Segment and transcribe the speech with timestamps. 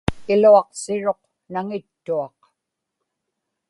[0.33, 1.21] iluaqsiruq
[1.53, 2.39] naŋittuaq